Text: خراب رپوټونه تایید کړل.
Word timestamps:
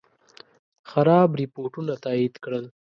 خراب 0.89 1.29
رپوټونه 1.39 1.93
تایید 2.03 2.33
کړل. 2.43 2.65